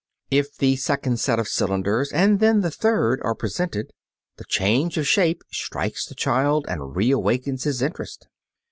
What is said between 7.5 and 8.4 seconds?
his interest.